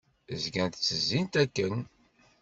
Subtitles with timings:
[0.43, 1.75] Zgant ttezzint akken.